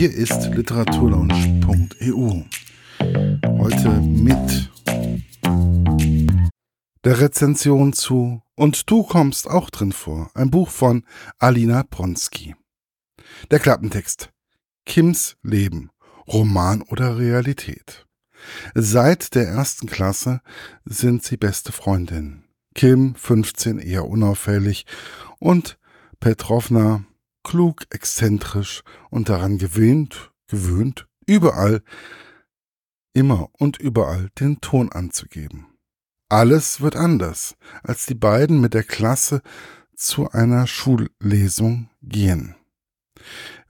Hier 0.00 0.14
ist 0.14 0.46
literaturlaunch.eu. 0.54 2.44
Heute 3.58 3.90
mit 4.00 4.70
der 7.04 7.20
Rezension 7.20 7.92
zu 7.92 8.40
Und 8.54 8.90
du 8.90 9.02
kommst 9.02 9.46
auch 9.46 9.68
drin 9.68 9.92
vor, 9.92 10.30
ein 10.32 10.50
Buch 10.50 10.70
von 10.70 11.04
Alina 11.38 11.82
Bronski. 11.82 12.56
Der 13.50 13.58
Klappentext 13.58 14.32
Kims 14.86 15.36
Leben, 15.42 15.90
Roman 16.26 16.80
oder 16.80 17.18
Realität. 17.18 18.06
Seit 18.74 19.34
der 19.34 19.48
ersten 19.48 19.86
Klasse 19.86 20.40
sind 20.86 21.24
sie 21.24 21.36
beste 21.36 21.72
Freundinnen. 21.72 22.46
Kim, 22.74 23.14
15, 23.16 23.78
eher 23.78 24.06
unauffällig 24.06 24.86
und 25.40 25.78
Petrovna, 26.20 27.04
klug, 27.42 27.84
exzentrisch 27.90 28.82
und 29.10 29.28
daran 29.28 29.58
gewöhnt, 29.58 30.32
gewöhnt, 30.46 31.06
überall, 31.26 31.82
immer 33.12 33.48
und 33.52 33.78
überall 33.78 34.30
den 34.38 34.60
Ton 34.60 34.90
anzugeben. 34.92 35.66
Alles 36.28 36.80
wird 36.80 36.96
anders, 36.96 37.56
als 37.82 38.06
die 38.06 38.14
beiden 38.14 38.60
mit 38.60 38.74
der 38.74 38.84
Klasse 38.84 39.42
zu 39.96 40.30
einer 40.30 40.66
Schullesung 40.66 41.90
gehen. 42.02 42.54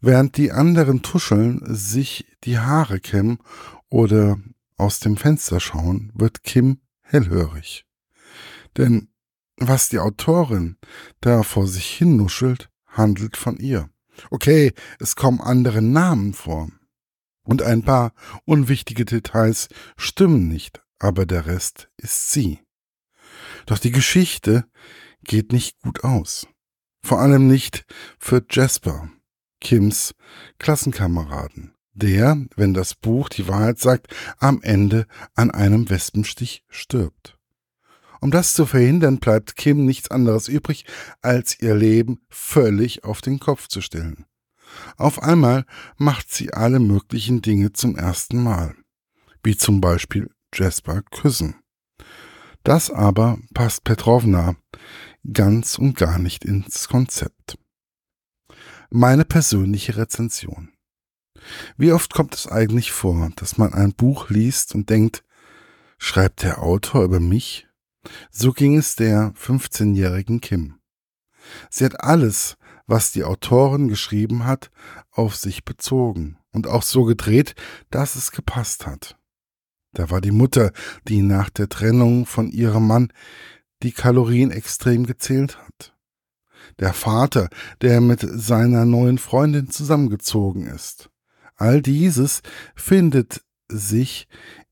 Während 0.00 0.36
die 0.36 0.52
anderen 0.52 1.02
tuscheln, 1.02 1.62
sich 1.64 2.26
die 2.44 2.58
Haare 2.58 3.00
kämmen 3.00 3.38
oder 3.88 4.38
aus 4.76 5.00
dem 5.00 5.16
Fenster 5.16 5.60
schauen, 5.60 6.12
wird 6.14 6.42
Kim 6.42 6.80
hellhörig. 7.02 7.86
Denn 8.76 9.08
was 9.56 9.88
die 9.88 9.98
Autorin 9.98 10.76
da 11.20 11.42
vor 11.42 11.66
sich 11.66 11.86
hin 11.86 12.16
nuschelt, 12.16 12.70
handelt 12.90 13.36
von 13.36 13.56
ihr. 13.56 13.90
Okay, 14.30 14.72
es 14.98 15.16
kommen 15.16 15.40
andere 15.40 15.82
Namen 15.82 16.34
vor. 16.34 16.68
Und 17.42 17.62
ein 17.62 17.82
paar 17.82 18.12
unwichtige 18.44 19.04
Details 19.04 19.68
stimmen 19.96 20.48
nicht, 20.48 20.82
aber 20.98 21.26
der 21.26 21.46
Rest 21.46 21.88
ist 21.96 22.32
sie. 22.32 22.60
Doch 23.66 23.78
die 23.78 23.92
Geschichte 23.92 24.64
geht 25.24 25.52
nicht 25.52 25.80
gut 25.80 26.04
aus. 26.04 26.46
Vor 27.02 27.20
allem 27.20 27.46
nicht 27.46 27.86
für 28.18 28.44
Jasper, 28.50 29.10
Kims 29.60 30.14
Klassenkameraden, 30.58 31.74
der, 31.92 32.46
wenn 32.56 32.74
das 32.74 32.94
Buch 32.94 33.28
die 33.28 33.48
Wahrheit 33.48 33.78
sagt, 33.78 34.14
am 34.38 34.60
Ende 34.62 35.06
an 35.34 35.50
einem 35.50 35.88
Wespenstich 35.88 36.64
stirbt. 36.68 37.39
Um 38.20 38.30
das 38.30 38.52
zu 38.52 38.66
verhindern, 38.66 39.18
bleibt 39.18 39.56
Kim 39.56 39.86
nichts 39.86 40.10
anderes 40.10 40.48
übrig, 40.48 40.84
als 41.22 41.58
ihr 41.60 41.74
Leben 41.74 42.20
völlig 42.28 43.04
auf 43.04 43.22
den 43.22 43.40
Kopf 43.40 43.68
zu 43.68 43.80
stellen. 43.80 44.26
Auf 44.96 45.22
einmal 45.22 45.64
macht 45.96 46.30
sie 46.30 46.52
alle 46.52 46.78
möglichen 46.78 47.42
Dinge 47.42 47.72
zum 47.72 47.96
ersten 47.96 48.42
Mal, 48.42 48.74
wie 49.42 49.56
zum 49.56 49.80
Beispiel 49.80 50.30
Jasper 50.54 51.02
küssen. 51.02 51.56
Das 52.62 52.90
aber 52.90 53.38
passt 53.54 53.84
Petrovna 53.84 54.54
ganz 55.32 55.78
und 55.78 55.96
gar 55.96 56.18
nicht 56.18 56.44
ins 56.44 56.88
Konzept. 56.88 57.58
Meine 58.90 59.24
persönliche 59.24 59.96
Rezension. 59.96 60.72
Wie 61.76 61.92
oft 61.92 62.12
kommt 62.12 62.34
es 62.34 62.46
eigentlich 62.46 62.92
vor, 62.92 63.30
dass 63.36 63.56
man 63.56 63.72
ein 63.72 63.92
Buch 63.92 64.28
liest 64.28 64.74
und 64.74 64.90
denkt, 64.90 65.24
schreibt 65.98 66.42
der 66.42 66.62
Autor 66.62 67.04
über 67.04 67.20
mich 67.20 67.69
so 68.30 68.52
ging 68.52 68.76
es 68.76 68.96
der 68.96 69.32
15-jährigen 69.34 70.40
Kim. 70.40 70.80
Sie 71.68 71.84
hat 71.84 72.00
alles, 72.00 72.56
was 72.86 73.12
die 73.12 73.24
Autorin 73.24 73.88
geschrieben 73.88 74.44
hat, 74.44 74.70
auf 75.10 75.36
sich 75.36 75.64
bezogen 75.64 76.38
und 76.52 76.66
auch 76.66 76.82
so 76.82 77.04
gedreht, 77.04 77.54
dass 77.90 78.16
es 78.16 78.32
gepasst 78.32 78.86
hat. 78.86 79.16
Da 79.92 80.10
war 80.10 80.20
die 80.20 80.30
Mutter, 80.30 80.72
die 81.08 81.22
nach 81.22 81.50
der 81.50 81.68
Trennung 81.68 82.26
von 82.26 82.50
ihrem 82.50 82.86
Mann 82.86 83.12
die 83.82 83.92
Kalorien 83.92 84.50
extrem 84.50 85.06
gezählt 85.06 85.58
hat. 85.58 85.96
Der 86.78 86.92
Vater, 86.92 87.48
der 87.80 88.00
mit 88.00 88.20
seiner 88.20 88.84
neuen 88.84 89.18
Freundin 89.18 89.70
zusammengezogen 89.70 90.66
ist. 90.66 91.10
All 91.56 91.82
dieses 91.82 92.42
findet 92.74 93.42
sich 93.68 94.28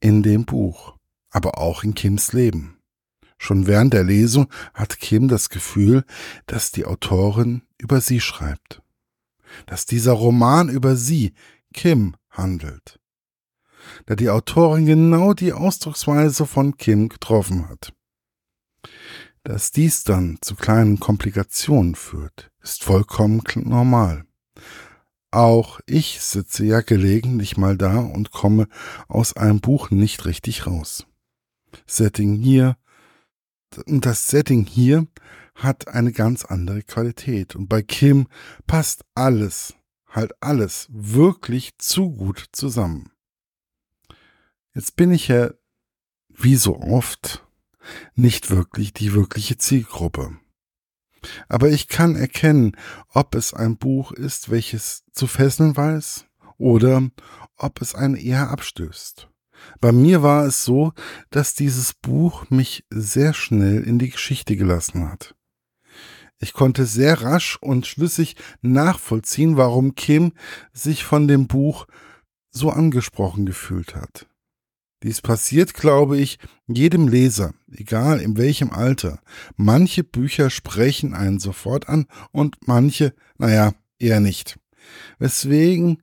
in 0.00 0.22
dem 0.22 0.44
Buch, 0.44 0.96
aber 1.30 1.58
auch 1.58 1.84
in 1.84 1.94
Kims 1.94 2.32
Leben. 2.32 2.81
Schon 3.42 3.66
während 3.66 3.92
der 3.92 4.04
Lesung 4.04 4.46
hat 4.72 5.00
Kim 5.00 5.26
das 5.26 5.48
Gefühl, 5.48 6.04
dass 6.46 6.70
die 6.70 6.84
Autorin 6.84 7.62
über 7.76 8.00
sie 8.00 8.20
schreibt. 8.20 8.82
Dass 9.66 9.84
dieser 9.84 10.12
Roman 10.12 10.68
über 10.68 10.94
sie, 10.94 11.34
Kim, 11.74 12.14
handelt. 12.30 13.00
Da 14.06 14.14
die 14.14 14.30
Autorin 14.30 14.86
genau 14.86 15.34
die 15.34 15.52
Ausdrucksweise 15.52 16.46
von 16.46 16.76
Kim 16.76 17.08
getroffen 17.08 17.68
hat. 17.68 17.92
Dass 19.42 19.72
dies 19.72 20.04
dann 20.04 20.38
zu 20.40 20.54
kleinen 20.54 21.00
Komplikationen 21.00 21.96
führt, 21.96 22.52
ist 22.62 22.84
vollkommen 22.84 23.42
normal. 23.56 24.24
Auch 25.32 25.80
ich 25.86 26.20
sitze 26.20 26.64
ja 26.64 26.80
gelegentlich 26.80 27.56
mal 27.56 27.76
da 27.76 27.98
und 27.98 28.30
komme 28.30 28.68
aus 29.08 29.36
einem 29.36 29.60
Buch 29.60 29.90
nicht 29.90 30.26
richtig 30.26 30.68
raus. 30.68 31.06
Setting 31.86 32.36
hier, 32.36 32.76
und 33.78 34.06
das 34.06 34.28
Setting 34.28 34.64
hier 34.64 35.06
hat 35.54 35.88
eine 35.88 36.12
ganz 36.12 36.44
andere 36.44 36.82
Qualität. 36.82 37.54
Und 37.56 37.68
bei 37.68 37.82
Kim 37.82 38.26
passt 38.66 39.04
alles, 39.14 39.74
halt 40.08 40.32
alles, 40.40 40.88
wirklich 40.90 41.78
zu 41.78 42.10
gut 42.10 42.46
zusammen. 42.52 43.10
Jetzt 44.74 44.96
bin 44.96 45.10
ich 45.10 45.28
ja, 45.28 45.50
wie 46.28 46.56
so 46.56 46.80
oft, 46.80 47.46
nicht 48.14 48.50
wirklich 48.50 48.92
die 48.92 49.12
wirkliche 49.12 49.58
Zielgruppe. 49.58 50.38
Aber 51.48 51.68
ich 51.68 51.88
kann 51.88 52.16
erkennen, 52.16 52.76
ob 53.08 53.34
es 53.34 53.54
ein 53.54 53.76
Buch 53.76 54.12
ist, 54.12 54.50
welches 54.50 55.04
zu 55.12 55.26
fesseln 55.26 55.76
weiß, 55.76 56.26
oder 56.58 57.10
ob 57.56 57.80
es 57.80 57.94
einen 57.94 58.16
eher 58.16 58.50
abstößt. 58.50 59.28
Bei 59.80 59.92
mir 59.92 60.22
war 60.22 60.46
es 60.46 60.64
so, 60.64 60.92
dass 61.30 61.54
dieses 61.54 61.94
Buch 61.94 62.48
mich 62.50 62.84
sehr 62.90 63.34
schnell 63.34 63.82
in 63.82 63.98
die 63.98 64.10
Geschichte 64.10 64.56
gelassen 64.56 65.08
hat. 65.08 65.34
Ich 66.38 66.52
konnte 66.52 66.86
sehr 66.86 67.22
rasch 67.22 67.56
und 67.60 67.86
schlüssig 67.86 68.36
nachvollziehen, 68.62 69.56
warum 69.56 69.94
Kim 69.94 70.32
sich 70.72 71.04
von 71.04 71.28
dem 71.28 71.46
Buch 71.46 71.86
so 72.50 72.70
angesprochen 72.70 73.46
gefühlt 73.46 73.94
hat. 73.94 74.26
Dies 75.02 75.20
passiert, 75.20 75.74
glaube 75.74 76.18
ich, 76.18 76.38
jedem 76.68 77.08
Leser, 77.08 77.54
egal 77.70 78.20
in 78.20 78.36
welchem 78.36 78.70
Alter. 78.70 79.20
Manche 79.56 80.04
Bücher 80.04 80.48
sprechen 80.48 81.14
einen 81.14 81.40
sofort 81.40 81.88
an 81.88 82.06
und 82.30 82.56
manche, 82.66 83.14
naja, 83.36 83.74
eher 83.98 84.20
nicht. 84.20 84.58
Weswegen 85.18 86.02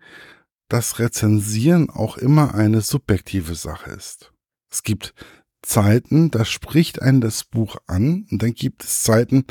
dass 0.70 1.00
Rezensieren 1.00 1.90
auch 1.90 2.18
immer 2.18 2.54
eine 2.56 2.82
subjektive 2.82 3.56
Sache 3.56 3.92
ist. 3.92 4.32
Es 4.72 4.84
gibt 4.84 5.14
Zeiten, 5.62 6.32
da 6.32 6.46
spricht 6.46 7.02
einen 7.02 7.20
das 7.20 7.44
Buch 7.44 7.78
an 7.88 8.26
und 8.32 8.42
dann 8.42 8.54
gibt 8.54 8.84
es 8.84 9.04
Zeiten, 9.04 9.46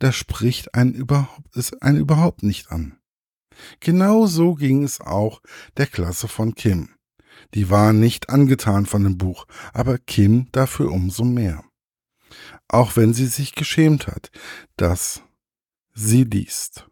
da 0.00 0.10
spricht 0.10 0.74
einen 0.74 0.92
überhaupt, 0.94 1.56
es 1.56 1.72
einen 1.74 1.98
überhaupt 1.98 2.42
nicht 2.42 2.72
an. 2.72 2.98
Genau 3.80 4.26
so 4.26 4.54
ging 4.54 4.82
es 4.82 5.00
auch 5.00 5.40
der 5.76 5.86
Klasse 5.86 6.26
von 6.26 6.54
Kim. 6.54 6.88
Die 7.54 7.70
war 7.70 7.92
nicht 7.92 8.30
angetan 8.30 8.86
von 8.86 9.04
dem 9.04 9.18
Buch, 9.18 9.46
aber 9.72 9.98
Kim 9.98 10.48
dafür 10.52 10.90
umso 10.90 11.24
mehr. 11.24 11.62
Auch 12.68 12.96
wenn 12.96 13.12
sie 13.12 13.26
sich 13.26 13.54
geschämt 13.54 14.06
hat, 14.06 14.30
dass 14.76 15.22
sie 15.94 16.24
liest. 16.24 16.88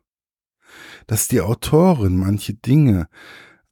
Dass 1.07 1.29
die 1.29 1.41
Autorin 1.41 2.17
manche 2.17 2.55
Dinge 2.55 3.09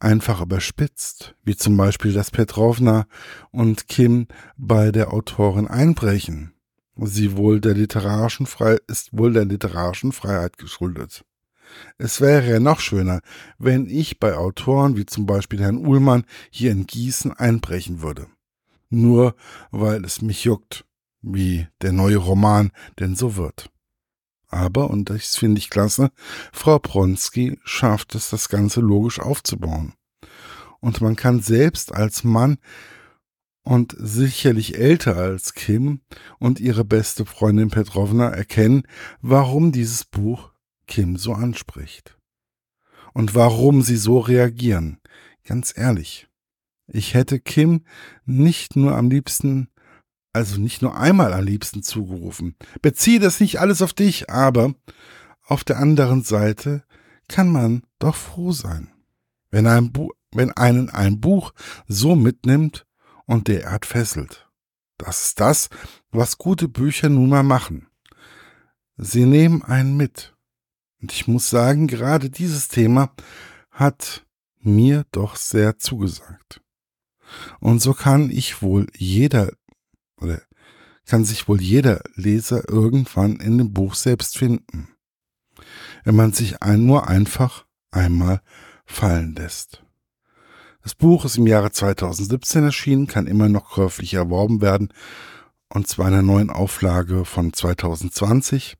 einfach 0.00 0.41
überspitzt, 0.41 1.34
wie 1.44 1.56
zum 1.56 1.76
Beispiel, 1.76 2.12
dass 2.12 2.31
Petrovna 2.31 3.06
und 3.50 3.88
Kim 3.88 4.28
bei 4.56 4.93
der 4.93 5.12
Autorin 5.12 5.67
einbrechen. 5.67 6.55
Sie 6.96 7.37
wohl 7.37 7.61
der 7.61 7.75
literarischen 7.75 8.46
Frei 8.46 8.78
ist 8.88 9.17
wohl 9.17 9.32
der 9.32 9.44
literarischen 9.44 10.12
Freiheit 10.12 10.58
geschuldet. 10.58 11.25
Es 11.96 12.20
wäre 12.20 12.50
ja 12.50 12.61
noch 12.61 12.81
schöner, 12.81 13.20
wenn 13.58 13.87
ich 13.88 14.19
bei 14.19 14.34
Autoren 14.34 14.96
wie 14.96 15.06
zum 15.06 15.26
Beispiel 15.26 15.61
Herrn 15.61 15.87
Uhlmann 15.87 16.25
hier 16.50 16.72
in 16.72 16.87
Gießen 16.87 17.32
einbrechen 17.32 18.02
würde. 18.02 18.26
Nur 18.90 19.34
weil 19.70 20.05
es 20.05 20.22
mich 20.22 20.44
juckt, 20.44 20.84
wie 21.20 21.67
der 21.82 21.93
neue 21.93 22.17
Roman 22.17 22.70
denn 22.99 23.17
so 23.17 23.37
wird. 23.37 23.70
Aber, 24.49 24.88
und 24.88 25.11
das 25.11 25.37
finde 25.37 25.58
ich 25.58 25.69
klasse, 25.69 26.11
Frau 26.52 26.78
Bronski 26.78 27.58
schafft 27.64 28.14
es, 28.14 28.31
das 28.31 28.49
Ganze 28.49 28.81
logisch 28.81 29.20
aufzubauen. 29.20 29.93
Und 30.80 31.00
man 31.00 31.16
kann 31.16 31.40
selbst 31.40 31.92
als 31.92 32.25
Mann 32.25 32.58
und 33.62 33.94
sicherlich 33.98 34.78
älter 34.78 35.16
als 35.16 35.54
Kim 35.54 36.00
und 36.38 36.60
ihre 36.60 36.84
beste 36.84 37.26
Freundin 37.26 37.70
Petrovna 37.70 38.28
erkennen, 38.28 38.84
warum 39.20 39.72
dieses 39.72 40.04
Buch 40.04 40.52
Kim 40.86 41.16
so 41.16 41.32
anspricht. 41.34 42.19
und 43.19 43.34
warum 43.34 43.82
sie 43.82 43.96
so 43.96 44.20
reagieren. 44.20 44.98
Ganz 45.44 45.75
ehrlich, 45.76 46.28
ich 46.86 47.14
hätte 47.14 47.40
Kim 47.40 47.84
nicht 48.24 48.76
nur 48.76 48.96
am 48.96 49.10
liebsten, 49.10 49.69
also 50.32 50.60
nicht 50.60 50.82
nur 50.82 50.96
einmal 50.96 51.32
am 51.32 51.44
liebsten 51.44 51.82
zugerufen. 51.82 52.54
Beziehe 52.81 53.19
das 53.19 53.40
nicht 53.40 53.60
alles 53.60 53.82
auf 53.82 53.92
dich, 53.92 54.31
aber 54.31 54.74
auf 55.46 55.64
der 55.64 55.78
anderen 55.78 56.22
Seite 56.22 56.84
kann 57.28 57.50
man 57.50 57.82
doch 57.98 58.14
froh 58.14 58.52
sein, 58.52 58.88
wenn, 59.50 59.66
ein 59.66 59.90
Bu 59.90 60.10
wenn 60.32 60.52
einen 60.52 60.90
ein 60.90 61.20
Buch 61.20 61.52
so 61.86 62.16
mitnimmt 62.16 62.86
und 63.26 63.48
derart 63.48 63.86
fesselt. 63.86 64.48
Das 64.96 65.26
ist 65.26 65.40
das, 65.40 65.69
was 66.10 66.38
gute 66.38 66.69
Bücher 66.69 67.08
nun 67.08 67.28
mal 67.28 67.42
machen. 67.42 67.86
Sie 68.96 69.25
nehmen 69.25 69.62
einen 69.62 69.96
mit. 69.96 70.34
Und 71.00 71.12
ich 71.12 71.28
muss 71.28 71.48
sagen, 71.48 71.86
gerade 71.86 72.30
dieses 72.30 72.69
Thema 72.69 73.12
hat 73.70 74.26
mir 74.58 75.04
doch 75.12 75.36
sehr 75.36 75.78
zugesagt. 75.78 76.60
Und 77.60 77.81
so 77.81 77.94
kann 77.94 78.31
ich 78.31 78.62
wohl 78.62 78.88
jeder, 78.96 79.52
oder 80.20 80.42
kann 81.06 81.24
sich 81.24 81.48
wohl 81.48 81.60
jeder 81.60 82.02
Leser 82.14 82.69
irgendwann 82.69 83.36
in 83.36 83.58
dem 83.58 83.72
Buch 83.72 83.94
selbst 83.94 84.36
finden, 84.36 84.88
wenn 86.04 86.16
man 86.16 86.32
sich 86.32 86.62
ein, 86.62 86.84
nur 86.84 87.08
einfach 87.08 87.66
einmal 87.90 88.42
fallen 88.84 89.34
lässt. 89.34 89.84
Das 90.82 90.94
Buch 90.94 91.25
ist 91.25 91.36
im 91.36 91.46
Jahre 91.46 91.70
2017 91.70 92.64
erschienen, 92.64 93.06
kann 93.06 93.26
immer 93.26 93.48
noch 93.48 93.70
käuflich 93.70 94.14
erworben 94.14 94.60
werden, 94.60 94.92
und 95.69 95.86
zwar 95.86 96.08
in 96.08 96.14
einer 96.14 96.22
neuen 96.22 96.50
Auflage 96.50 97.25
von 97.25 97.52
2020 97.52 98.76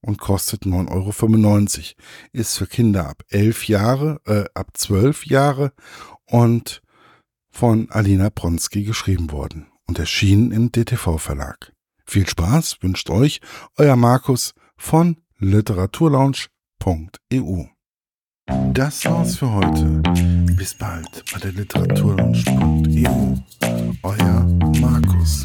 und 0.00 0.18
kostet 0.18 0.64
9,95 0.64 0.90
Euro. 0.90 1.12
Ist 2.32 2.58
für 2.58 2.66
Kinder 2.66 3.08
ab 3.08 3.22
11 3.28 3.68
Jahre, 3.68 4.20
äh, 4.26 4.44
ab 4.54 4.70
12 4.74 5.26
Jahre 5.26 5.72
und 6.26 6.82
von 7.50 7.90
Alina 7.90 8.30
Bronski 8.34 8.84
geschrieben 8.84 9.30
worden 9.30 9.66
und 9.86 9.98
erschienen 9.98 10.52
im 10.52 10.72
DTV 10.72 11.18
Verlag. 11.18 11.72
Viel 12.06 12.26
Spaß 12.28 12.82
wünscht 12.82 13.10
euch 13.10 13.40
euer 13.76 13.96
Markus 13.96 14.54
von 14.76 15.18
literaturlaunch.eu. 15.38 17.64
Das 18.72 19.04
war's 19.04 19.36
für 19.36 19.52
heute. 19.52 20.02
Bis 20.62 20.74
bald 20.74 21.24
bei 21.32 21.40
der 21.40 21.50
Literaturlunch.eu. 21.50 23.34
Euer 24.04 24.46
Markus. 24.80 25.44